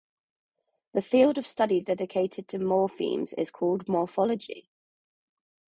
[0.95, 4.67] The field of study dedicated to morphemes is called morphology.